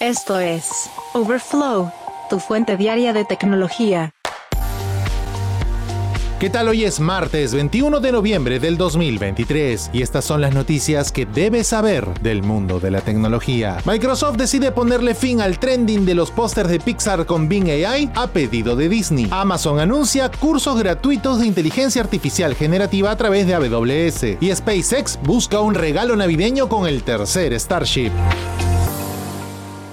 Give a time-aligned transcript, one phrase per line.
[0.00, 1.92] Esto es Overflow,
[2.30, 4.14] tu fuente diaria de tecnología.
[6.38, 6.68] ¿Qué tal?
[6.68, 11.66] Hoy es martes 21 de noviembre del 2023 y estas son las noticias que debes
[11.66, 13.76] saber del mundo de la tecnología.
[13.84, 18.28] Microsoft decide ponerle fin al trending de los pósters de Pixar con Bing AI a
[18.28, 19.28] pedido de Disney.
[19.30, 25.60] Amazon anuncia cursos gratuitos de inteligencia artificial generativa a través de AWS y SpaceX busca
[25.60, 28.12] un regalo navideño con el tercer Starship.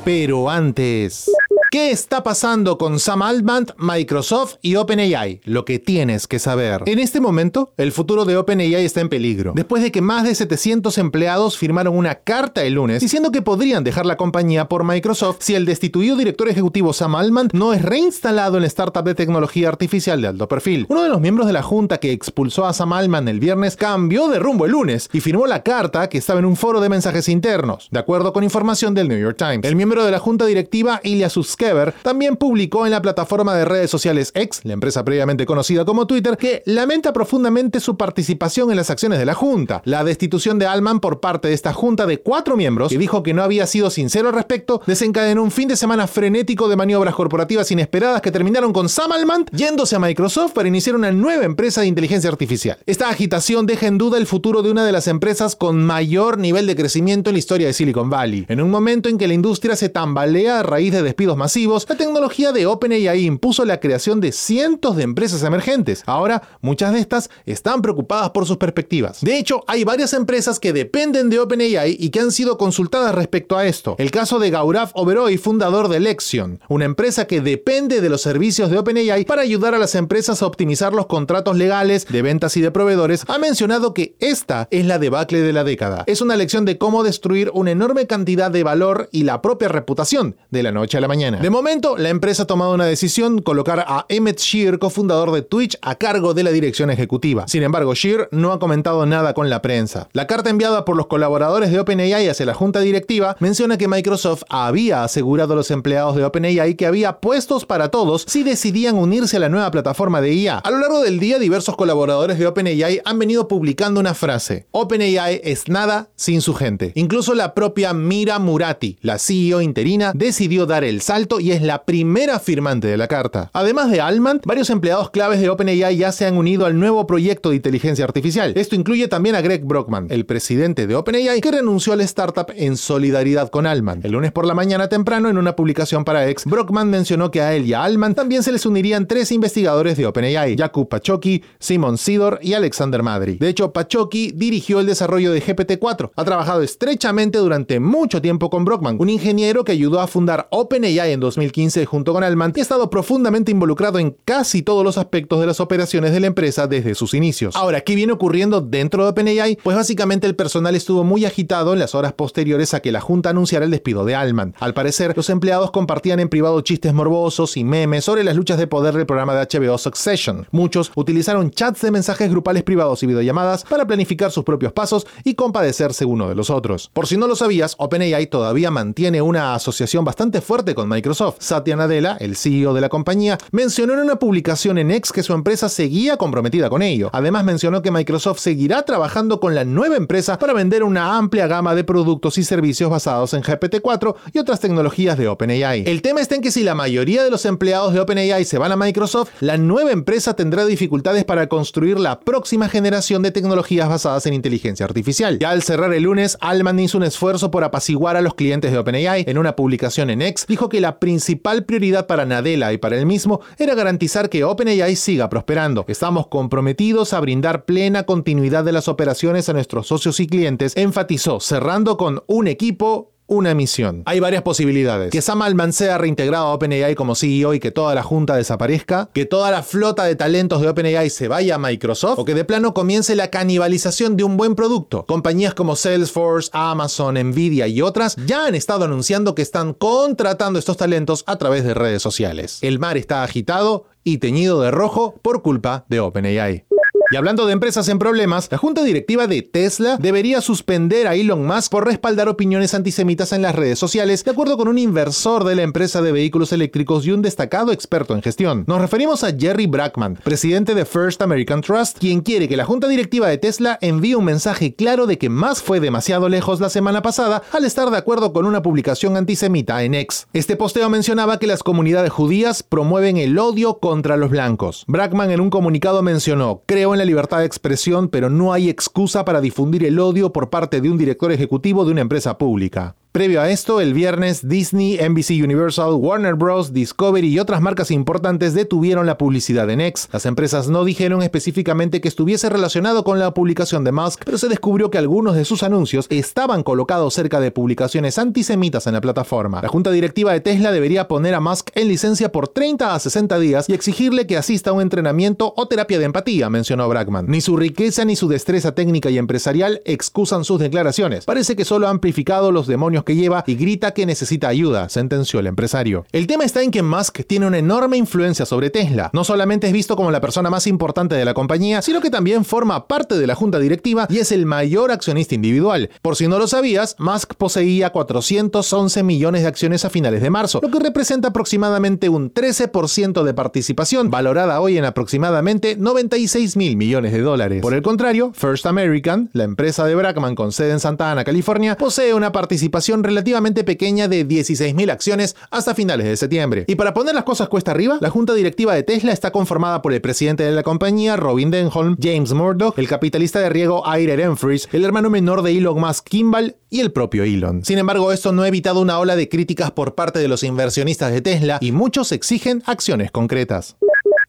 [0.07, 1.29] Pero antes...
[1.69, 5.41] ¿Qué está pasando con Sam Altman, Microsoft y OpenAI?
[5.43, 6.83] Lo que tienes que saber.
[6.85, 10.33] En este momento, el futuro de OpenAI está en peligro, después de que más de
[10.33, 15.39] 700 empleados firmaron una carta el lunes diciendo que podrían dejar la compañía por Microsoft
[15.41, 19.68] si el destituido director ejecutivo Sam Altman no es reinstalado en la startup de tecnología
[19.68, 20.85] artificial de alto perfil.
[20.87, 24.29] Uno de los miembros de la junta que expulsó a Sam Altman el viernes cambió
[24.29, 27.27] de rumbo el lunes y firmó la carta que estaba en un foro de mensajes
[27.27, 29.65] internos, de acuerdo con información del New York Times.
[29.65, 31.57] El miembro de la junta directiva, Ilya Sus
[32.03, 36.38] también publicó en la plataforma de redes sociales X, la empresa previamente conocida como Twitter,
[36.38, 39.81] que lamenta profundamente su participación en las acciones de la Junta.
[39.83, 43.33] La destitución de Alman por parte de esta Junta de cuatro miembros, que dijo que
[43.33, 47.71] no había sido sincero al respecto, desencadenó un fin de semana frenético de maniobras corporativas
[47.71, 51.88] inesperadas que terminaron con Sam Alman yéndose a Microsoft para iniciar una nueva empresa de
[51.88, 52.77] inteligencia artificial.
[52.86, 56.67] Esta agitación deja en duda el futuro de una de las empresas con mayor nivel
[56.67, 59.75] de crecimiento en la historia de Silicon Valley, en un momento en que la industria
[59.75, 64.31] se tambalea a raíz de despidos masivos la tecnología de OpenAI impuso la creación de
[64.31, 66.03] cientos de empresas emergentes.
[66.05, 69.21] Ahora, muchas de estas están preocupadas por sus perspectivas.
[69.21, 73.57] De hecho, hay varias empresas que dependen de OpenAI y que han sido consultadas respecto
[73.57, 73.95] a esto.
[73.97, 78.69] El caso de Gaurav Oberoi, fundador de Lexion, una empresa que depende de los servicios
[78.69, 82.61] de OpenAI para ayudar a las empresas a optimizar los contratos legales de ventas y
[82.61, 86.03] de proveedores, ha mencionado que esta es la debacle de la década.
[86.07, 90.35] Es una lección de cómo destruir una enorme cantidad de valor y la propia reputación
[90.49, 91.36] de la noche a la mañana.
[91.41, 95.77] De momento, la empresa ha tomado una decisión, colocar a Emmett Shear, cofundador de Twitch,
[95.83, 97.48] a cargo de la dirección ejecutiva.
[97.48, 100.09] Sin embargo, Shear no ha comentado nada con la prensa.
[100.14, 104.45] La carta enviada por los colaboradores de OpenAI hacia la junta directiva menciona que Microsoft
[104.49, 109.37] había asegurado a los empleados de OpenAI que había puestos para todos si decidían unirse
[109.37, 110.58] a la nueva plataforma de IA.
[110.58, 114.65] A lo largo del día, diversos colaboradores de OpenAI han venido publicando una frase.
[114.71, 116.93] OpenAI es nada sin su gente.
[116.95, 121.83] Incluso la propia Mira Murati, la CEO interina, decidió dar el salto y es la
[121.83, 123.49] primera firmante de la carta.
[123.54, 127.49] Además de Alman, varios empleados claves de OpenAI ya se han unido al nuevo proyecto
[127.49, 128.54] de inteligencia artificial.
[128.56, 132.48] Esto incluye también a Greg Brockman, el presidente de OpenAI, que renunció a la startup
[132.56, 134.02] en solidaridad con Alman.
[134.04, 137.54] El lunes por la mañana temprano, en una publicación para X, Brockman mencionó que a
[137.54, 141.98] él y a Alman también se les unirían tres investigadores de OpenAI, Jakub Pachoki, Simon
[141.98, 143.38] Sidor y Alexander Madry.
[143.38, 146.12] De hecho, Pachoki dirigió el desarrollo de GPT-4.
[146.16, 151.12] Ha trabajado estrechamente durante mucho tiempo con Brockman, un ingeniero que ayudó a fundar OpenAI
[151.12, 155.40] en 2015 junto con Alman y ha estado profundamente involucrado en casi todos los aspectos
[155.40, 157.56] de las operaciones de la empresa desde sus inicios.
[157.56, 159.58] Ahora, ¿qué viene ocurriendo dentro de OpenAI?
[159.64, 163.30] Pues básicamente el personal estuvo muy agitado en las horas posteriores a que la junta
[163.30, 164.56] anunciara el despido de Alman.
[164.60, 168.68] Al parecer, los empleados compartían en privado chistes morbosos y memes sobre las luchas de
[168.68, 170.48] poder del programa de HBO Succession.
[170.52, 175.36] Muchos utilizaron chats de mensajes grupales privados y videollamadas para planificar sus propios pasos y
[175.36, 176.90] compadecerse uno de los otros.
[176.94, 181.38] Por si no lo sabías, OpenAI todavía mantiene una asociación bastante fuerte con Microsoft Microsoft.
[181.40, 185.31] Satya Nadella, el CEO de la compañía, mencionó en una publicación en X que su
[185.31, 187.09] empresa seguía comprometida con ello.
[187.13, 191.75] Además mencionó que Microsoft seguirá trabajando con la nueva empresa para vender una amplia gama
[191.75, 195.85] de productos y servicios basados en GPT-4 y otras tecnologías de OpenAI.
[195.88, 198.74] El tema está en que si la mayoría de los empleados de OpenAI se van
[198.74, 204.25] a Microsoft, la nueva empresa tendrá dificultades para construir la próxima generación de tecnologías basadas
[204.25, 205.39] en inteligencia artificial.
[205.39, 208.78] Ya al cerrar el lunes, Alman hizo un esfuerzo por apaciguar a los clientes de
[208.78, 209.24] OpenAI.
[209.25, 213.06] En una publicación en X, dijo que la principal prioridad para Nadella y para él
[213.06, 215.85] mismo era garantizar que OpenAI siga prosperando.
[215.88, 221.40] Estamos comprometidos a brindar plena continuidad de las operaciones a nuestros socios y clientes, enfatizó,
[221.40, 224.04] cerrando con un equipo una misión.
[224.06, 225.12] Hay varias posibilidades.
[225.12, 229.10] Que Sam Altman sea reintegrado a OpenAI como CEO y que toda la junta desaparezca,
[229.13, 232.46] que toda la flota de talentos de OpenAI se vaya a Microsoft o que de
[232.46, 235.06] plano comience la canibalización de un buen producto.
[235.06, 240.78] Compañías como Salesforce, Amazon, Nvidia y otras ya han estado anunciando que están contratando estos
[240.78, 242.60] talentos a través de redes sociales.
[242.62, 246.66] El mar está agitado y teñido de rojo por culpa de OpenAI.
[247.09, 251.45] Y hablando de empresas en problemas, la junta directiva de Tesla debería suspender a Elon
[251.48, 255.56] Musk por respaldar opiniones antisemitas en las redes sociales, de acuerdo con un inversor de
[255.56, 258.65] la empresa de vehículos eléctricos y un destacado experto en gestión.
[258.68, 262.89] Nos referimos a Jerry Brackman, presidente de First American Trust, quien quiere que la junta
[262.89, 267.01] directiva de Tesla envíe un mensaje claro de que Musk fue demasiado lejos la semana
[267.01, 270.27] pasada al estar de acuerdo con una publicación antisemita en X.
[270.33, 274.83] Este posteo mencionaba que las comunidades judías promueven el odio contra los blancos.
[274.88, 279.42] Brackman en un comunicado mencionó, creo la libertad de expresión, pero no hay excusa para
[279.42, 282.96] difundir el odio por parte de un director ejecutivo de una empresa pública.
[283.18, 288.54] Previo a esto, el viernes Disney, NBC Universal, Warner Bros., Discovery y otras marcas importantes
[288.54, 290.08] detuvieron la publicidad en X.
[290.14, 294.50] Las empresas no dijeron específicamente que estuviese relacionado con la publicación de Musk, pero se
[294.50, 299.63] descubrió que algunos de sus anuncios estaban colocados cerca de publicaciones antisemitas en la plataforma.
[299.63, 303.40] La junta directiva de Tesla debería poner a Musk en licencia por 30 a 60
[303.40, 307.25] días y exigirle que asista a un entrenamiento o terapia de empatía, mencionó Brackman.
[307.28, 311.25] Ni su riqueza ni su destreza técnica y empresarial excusan sus declaraciones.
[311.25, 315.39] Parece que solo ha amplificado los demonios que lleva y grita que necesita ayuda, sentenció
[315.39, 316.06] el empresario.
[316.12, 319.09] El tema está en que Musk tiene una enorme influencia sobre Tesla.
[319.13, 322.44] No solamente es visto como la persona más importante de la compañía, sino que también
[322.44, 325.89] forma parte de la junta directiva y es el mayor accionista individual.
[326.01, 330.60] Por si no lo sabías, Musk poseía 411 millones de acciones a finales de marzo,
[330.62, 337.13] lo que representa aproximadamente un 13% de participación, valorada hoy en aproximadamente 96 mil millones
[337.13, 337.62] de dólares.
[337.62, 341.77] Por el contrario, First American, la empresa de Brackman con sede en Santa Ana, California,
[341.77, 346.66] posee una participación relativamente pequeña de 16.000 acciones hasta finales de septiembre.
[346.68, 349.94] Y para poner las cosas cuesta arriba, la junta directiva de Tesla está conformada por
[349.94, 354.70] el presidente de la compañía, Robin Denholm, James Murdoch, el capitalista de riego Ira Enfries,
[354.72, 357.64] el hermano menor de Elon Musk, Kimball, y el propio Elon.
[357.64, 361.12] Sin embargo, esto no ha evitado una ola de críticas por parte de los inversionistas
[361.12, 363.78] de Tesla y muchos exigen acciones concretas.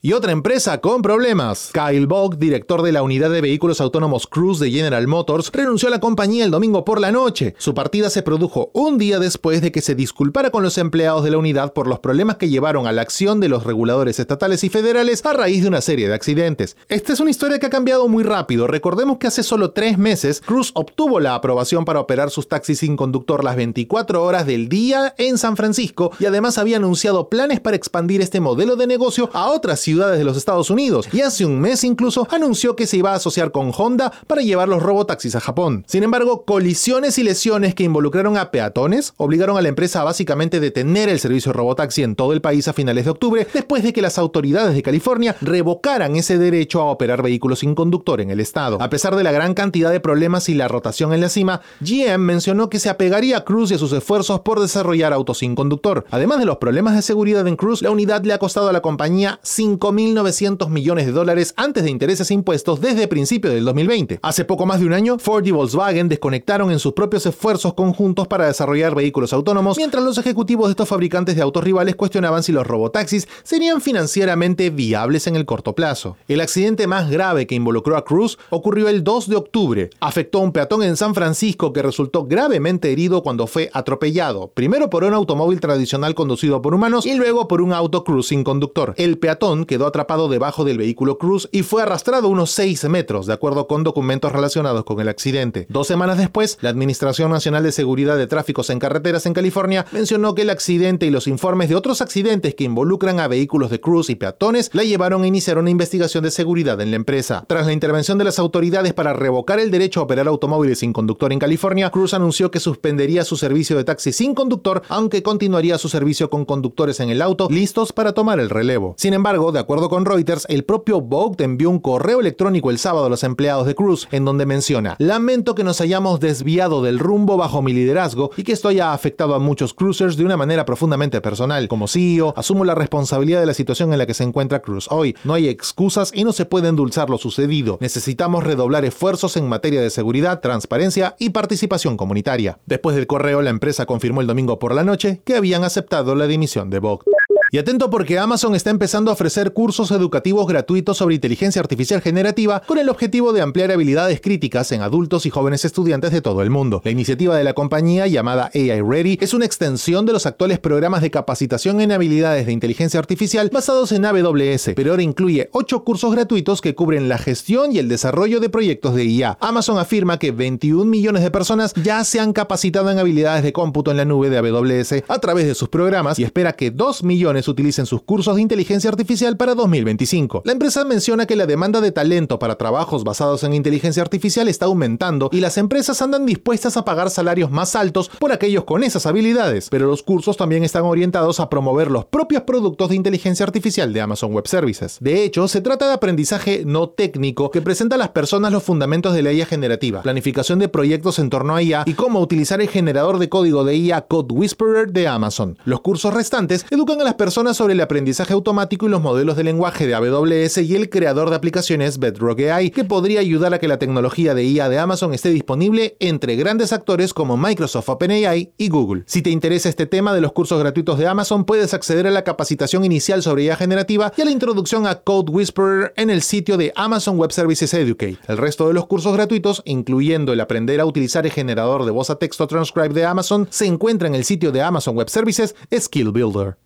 [0.01, 1.71] Y otra empresa con problemas.
[1.73, 5.91] Kyle Bogg, director de la unidad de vehículos autónomos Cruise de General Motors, renunció a
[5.91, 7.53] la compañía el domingo por la noche.
[7.57, 11.31] Su partida se produjo un día después de que se disculpara con los empleados de
[11.31, 14.69] la unidad por los problemas que llevaron a la acción de los reguladores estatales y
[14.69, 16.77] federales a raíz de una serie de accidentes.
[16.87, 18.67] Esta es una historia que ha cambiado muy rápido.
[18.67, 22.95] Recordemos que hace solo tres meses, Cruise obtuvo la aprobación para operar sus taxis sin
[22.95, 27.75] conductor las 24 horas del día en San Francisco y además había anunciado planes para
[27.75, 31.59] expandir este modelo de negocio a otras ciudades de los Estados Unidos y hace un
[31.59, 35.39] mes incluso anunció que se iba a asociar con Honda para llevar los robotaxis a
[35.39, 35.83] Japón.
[35.87, 40.59] Sin embargo, colisiones y lesiones que involucraron a peatones obligaron a la empresa a básicamente
[40.59, 44.01] detener el servicio robotaxi en todo el país a finales de octubre después de que
[44.01, 48.81] las autoridades de California revocaran ese derecho a operar vehículos sin conductor en el estado.
[48.81, 52.19] A pesar de la gran cantidad de problemas y la rotación en la cima, GM
[52.19, 56.05] mencionó que se apegaría a Cruz y a sus esfuerzos por desarrollar autos sin conductor.
[56.11, 58.81] Además de los problemas de seguridad en Cruz, la unidad le ha costado a la
[58.81, 64.19] compañía 5.000 1.900 millones de dólares antes de intereses e impuestos desde principios del 2020.
[64.21, 68.27] Hace poco más de un año, Ford y Volkswagen desconectaron en sus propios esfuerzos conjuntos
[68.27, 72.51] para desarrollar vehículos autónomos, mientras los ejecutivos de estos fabricantes de autos rivales cuestionaban si
[72.51, 76.17] los robotaxis serían financieramente viables en el corto plazo.
[76.27, 79.89] El accidente más grave que involucró a Cruz ocurrió el 2 de octubre.
[79.99, 84.89] Afectó a un peatón en San Francisco que resultó gravemente herido cuando fue atropellado, primero
[84.89, 88.93] por un automóvil tradicional conducido por humanos y luego por un auto Cruz sin conductor.
[88.97, 93.33] El peatón quedó atrapado debajo del vehículo Cruz y fue arrastrado unos 6 metros, de
[93.33, 95.67] acuerdo con documentos relacionados con el accidente.
[95.69, 100.33] Dos semanas después, la Administración Nacional de Seguridad de Tráficos en Carreteras en California mencionó
[100.33, 104.09] que el accidente y los informes de otros accidentes que involucran a vehículos de Cruz
[104.09, 107.45] y peatones la llevaron a iniciar una investigación de seguridad en la empresa.
[107.47, 111.31] Tras la intervención de las autoridades para revocar el derecho a operar automóviles sin conductor
[111.31, 115.89] en California, Cruz anunció que suspendería su servicio de taxi sin conductor, aunque continuaría su
[115.89, 118.95] servicio con conductores en el auto listos para tomar el relevo.
[118.97, 123.05] Sin embargo, de acuerdo con Reuters, el propio Vogt envió un correo electrónico el sábado
[123.05, 127.37] a los empleados de Cruz, en donde menciona: Lamento que nos hayamos desviado del rumbo
[127.37, 131.21] bajo mi liderazgo y que esto haya afectado a muchos cruisers de una manera profundamente
[131.21, 131.67] personal.
[131.67, 135.15] Como CEO, asumo la responsabilidad de la situación en la que se encuentra Cruz hoy.
[135.23, 137.77] No hay excusas y no se puede endulzar lo sucedido.
[137.81, 142.59] Necesitamos redoblar esfuerzos en materia de seguridad, transparencia y participación comunitaria.
[142.65, 146.27] Después del correo, la empresa confirmó el domingo por la noche que habían aceptado la
[146.27, 147.18] dimisión de Vogt.
[147.51, 152.61] Y atento porque Amazon está empezando a ofrecer cursos educativos gratuitos sobre inteligencia artificial generativa
[152.67, 156.51] con el objetivo de ampliar habilidades críticas en adultos y jóvenes estudiantes de todo el
[156.51, 156.79] mundo.
[156.85, 161.01] La iniciativa de la compañía llamada AI Ready es una extensión de los actuales programas
[161.01, 166.13] de capacitación en habilidades de inteligencia artificial basados en AWS, pero ahora incluye 8 cursos
[166.13, 169.39] gratuitos que cubren la gestión y el desarrollo de proyectos de IA.
[169.41, 173.89] Amazon afirma que 21 millones de personas ya se han capacitado en habilidades de cómputo
[173.89, 177.38] en la nube de AWS a través de sus programas y espera que 2 millones
[177.47, 180.43] utilicen sus cursos de inteligencia artificial para 2025.
[180.45, 184.65] La empresa menciona que la demanda de talento para trabajos basados en inteligencia artificial está
[184.65, 189.05] aumentando y las empresas andan dispuestas a pagar salarios más altos por aquellos con esas
[189.05, 193.93] habilidades, pero los cursos también están orientados a promover los propios productos de inteligencia artificial
[193.93, 194.97] de Amazon Web Services.
[194.99, 199.13] De hecho, se trata de aprendizaje no técnico que presenta a las personas los fundamentos
[199.13, 202.69] de la IA generativa, planificación de proyectos en torno a IA y cómo utilizar el
[202.69, 205.57] generador de código de IA Code Whisperer de Amazon.
[205.65, 209.43] Los cursos restantes educan a las personas sobre el aprendizaje automático y los modelos de
[209.43, 213.67] lenguaje de AWS y el creador de aplicaciones Bedrock AI, que podría ayudar a que
[213.67, 218.69] la tecnología de IA de Amazon esté disponible entre grandes actores como Microsoft OpenAI y
[218.69, 219.03] Google.
[219.05, 222.23] Si te interesa este tema de los cursos gratuitos de Amazon, puedes acceder a la
[222.23, 226.57] capacitación inicial sobre IA generativa y a la introducción a Code Whisperer en el sitio
[226.57, 228.17] de Amazon Web Services Educate.
[228.27, 232.09] El resto de los cursos gratuitos, incluyendo el aprender a utilizar el generador de voz
[232.09, 236.11] a texto Transcribe de Amazon, se encuentra en el sitio de Amazon Web Services Skill
[236.11, 236.57] Builder.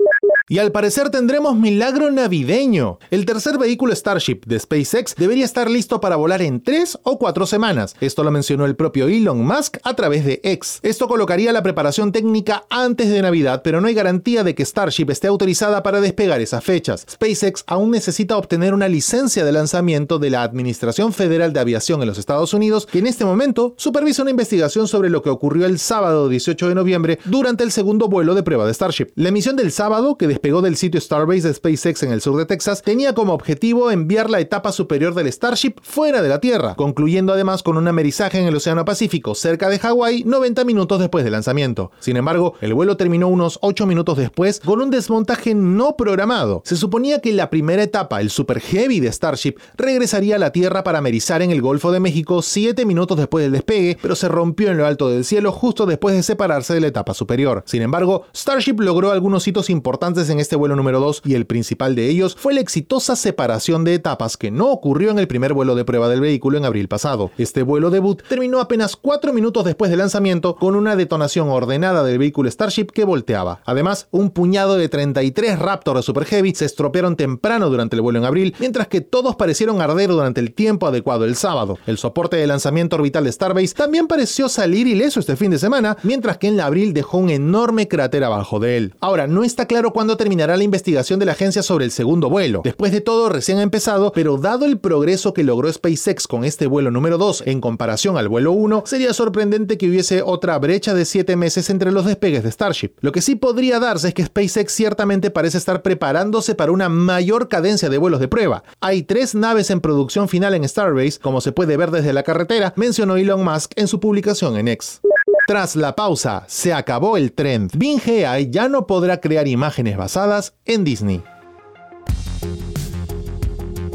[0.50, 3.00] Y al parecer tendremos milagro navideño.
[3.12, 7.46] El tercer vehículo Starship de SpaceX debería estar listo para volar en tres o cuatro
[7.46, 7.96] semanas.
[8.02, 10.80] Esto lo mencionó el propio Elon Musk a través de X.
[10.84, 15.10] Esto colocaría la preparación técnica antes de Navidad, pero no hay garantía de que Starship
[15.12, 17.06] esté autorizada para despegar esas fechas.
[17.10, 22.10] SpaceX aún necesita obtener una licencia de lanzamiento de la Administración Federal de Aviación en
[22.10, 25.80] los Estados Unidos, que en este momento supervisa una investigación sobre lo que ocurrió el
[25.80, 29.08] sábado 18 de noviembre durante el segundo vuelo de prueba de Starship.
[29.16, 32.46] La emisión del sábado, que despegó del sitio Starbase de SpaceX en el sur de
[32.46, 37.34] Texas, tenía como objetivo enviar la etapa superior del Starship fuera de la Tierra, concluyendo
[37.34, 41.34] además con un amerizaje en el Océano Pacífico cerca de Hawái 90 minutos después del
[41.34, 41.92] lanzamiento.
[42.00, 46.64] Sin embargo, el vuelo terminó unos 8 minutos después con un desmontaje no programado.
[46.66, 50.84] Se suponía que la primera etapa, el Super Heavy de Starship, regresaría a la Tierra
[50.84, 54.72] para amerizar en el Golfo de México 7 minutos después del despegue, pero se rompió
[54.72, 57.64] en lo alto del cielo justo después de separarse de la etapa superior.
[57.68, 61.96] Sin embargo, Starship logró algunos hitos importantes en este vuelo número 2 y el principal
[61.96, 65.76] de ellos fue la exitosa separación de etapas que no ocurrió en el primer vuelo
[65.76, 67.32] de prueba del vehículo en abril pasado.
[67.38, 72.20] Este vuelo debut terminó apenas 4 minutos después del lanzamiento con una detonación ordenada del
[72.20, 73.62] vehículo Starship que volteaba.
[73.66, 78.26] Además, un puñado de 33 Raptor Super Heavy se estropearon temprano durante el vuelo en
[78.26, 81.78] abril, mientras que todos parecieron arder durante el tiempo adecuado el sábado.
[81.86, 85.98] El soporte de lanzamiento orbital de Starbase también pareció salir ileso este fin de semana,
[86.04, 88.96] mientras que en abril dejó un enorme cráter abajo de él.
[89.00, 92.62] Ahora, no está claro cuándo terminará la investigación de la agencia sobre el segundo vuelo.
[92.64, 96.68] Después de todo, recién ha empezado, pero dado el progreso que logró SpaceX con este
[96.68, 101.06] vuelo número 2 en comparación al vuelo 1, sería sorprendente que hubiese otra brecha de
[101.06, 102.94] 7 meses entre los despegues de Starship.
[103.02, 107.48] Lo que sí podría darse es que SpaceX ciertamente parece estar preparándose para una mayor
[107.48, 108.64] cadencia de vuelos de prueba.
[108.80, 112.74] Hay tres naves en producción final en Starbase, como se puede ver desde la carretera,
[112.76, 115.02] mencionó Elon Musk en su publicación en X.
[115.48, 117.72] Tras la pausa, se acabó el trend.
[117.76, 121.24] Bing AI ya no podrá crear imágenes basadas en Disney.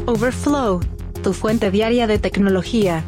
[0.05, 0.79] Overflow,
[1.23, 3.03] tu fuente diaria de tecnología.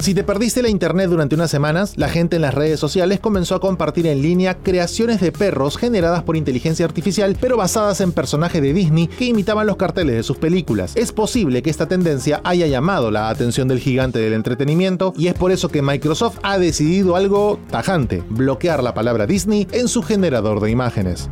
[0.00, 3.54] Si te perdiste la internet durante unas semanas, la gente en las redes sociales comenzó
[3.54, 8.60] a compartir en línea creaciones de perros generadas por inteligencia artificial, pero basadas en personajes
[8.60, 10.92] de Disney que imitaban los carteles de sus películas.
[10.94, 15.34] Es posible que esta tendencia haya llamado la atención del gigante del entretenimiento y es
[15.34, 20.60] por eso que Microsoft ha decidido algo tajante, bloquear la palabra Disney en su generador
[20.60, 21.30] de imágenes.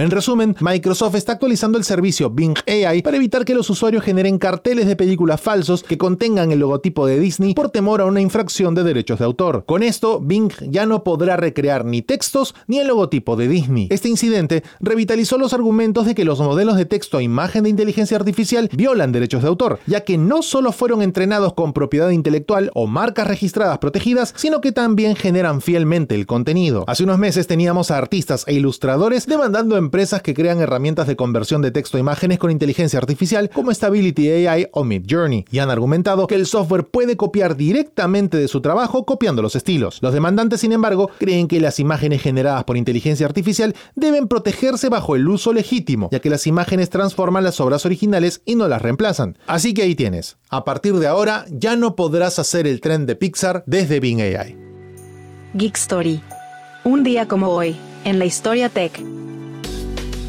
[0.00, 4.38] En resumen, Microsoft está actualizando el servicio Bing AI para evitar que los usuarios generen
[4.38, 8.74] carteles de películas falsos que contengan el logotipo de Disney por temor a una infracción
[8.74, 9.64] de derechos de autor.
[9.66, 13.88] Con esto, Bing ya no podrá recrear ni textos ni el logotipo de Disney.
[13.90, 18.16] Este incidente revitalizó los argumentos de que los modelos de texto a imagen de inteligencia
[18.16, 22.86] artificial violan derechos de autor, ya que no solo fueron entrenados con propiedad intelectual o
[22.86, 26.84] marcas registradas protegidas, sino que también generan fielmente el contenido.
[26.86, 31.16] Hace unos meses teníamos a artistas e ilustradores demandando en empresas que crean herramientas de
[31.16, 35.68] conversión de texto a imágenes con inteligencia artificial como Stability AI o Midjourney, y han
[35.68, 39.98] argumentado que el software puede copiar directamente de su trabajo copiando los estilos.
[40.00, 45.16] Los demandantes, sin embargo, creen que las imágenes generadas por inteligencia artificial deben protegerse bajo
[45.16, 49.38] el uso legítimo, ya que las imágenes transforman las obras originales y no las reemplazan.
[49.48, 50.36] Así que ahí tienes.
[50.50, 54.56] A partir de ahora ya no podrás hacer el tren de Pixar desde Bing AI.
[55.54, 56.20] Geek Story.
[56.84, 59.02] Un día como hoy, en la historia tech.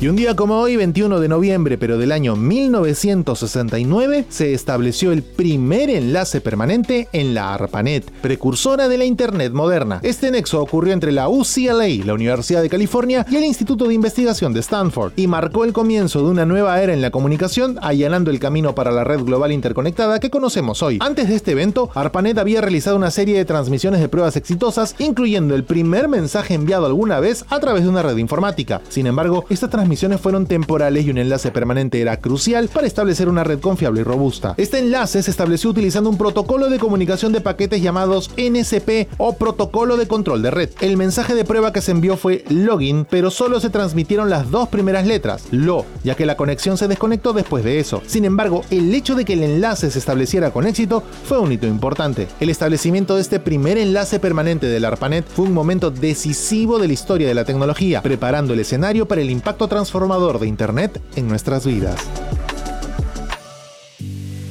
[0.02, 5.22] Y un día como hoy, 21 de noviembre, pero del año 1969, se estableció el
[5.22, 10.00] primer enlace permanente en la ARPANET, precursora de la Internet moderna.
[10.02, 14.54] Este nexo ocurrió entre la UCLA, la Universidad de California, y el Instituto de Investigación
[14.54, 18.40] de Stanford, y marcó el comienzo de una nueva era en la comunicación, allanando el
[18.40, 20.98] camino para la red global interconectada que conocemos hoy.
[21.00, 25.54] Antes de este evento, ARPANET había realizado una serie de transmisiones de pruebas exitosas, incluyendo
[25.54, 28.82] el primer mensaje enviado alguna vez a través de una red informática.
[28.90, 33.44] Sin embargo, estas transmisiones fueron temporales y un enlace permanente era crucial para establecer una
[33.44, 34.54] red confiable y robusta.
[34.56, 39.98] Este enlace se estableció utilizando un protocolo de comunicación de paquetes llamados NSP o protocolo
[39.98, 40.70] de control de red.
[40.80, 44.70] El mensaje de prueba que se envió fue login, pero solo se transmitieron las dos
[44.70, 48.02] primeras letras, lo, ya que la conexión se desconectó después de eso.
[48.08, 51.68] Sin embargo, el hecho de que el enlace se estableciera con éxito fue un hito
[51.68, 52.30] importante.
[52.40, 56.94] El establecimiento de este primer enlace permanente del ARPANET fue un momento decisivo de la
[56.94, 61.66] historia de la tecnología, preparando el escenario para el impacto transformador de Internet en nuestras
[61.66, 62.00] vidas.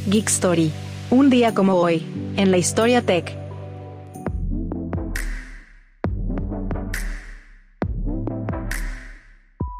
[0.08, 0.72] Geek Story.
[1.10, 2.04] Un día como hoy,
[2.36, 3.38] en la historia tech.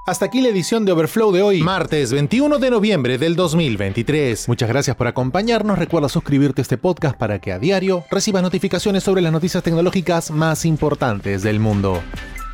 [0.06, 4.46] Hasta aquí la edición de Overflow de hoy, martes 21 de noviembre del 2023.
[4.46, 5.80] Muchas gracias por acompañarnos.
[5.80, 10.30] Recuerda suscribirte a este podcast para que a diario recibas notificaciones sobre las noticias tecnológicas
[10.30, 12.00] más importantes del mundo.